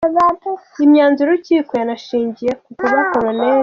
[0.85, 3.37] Imyanzuro y’urukiko yanashingiye ku kuba Col.